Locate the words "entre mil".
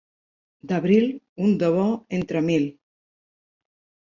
2.21-2.67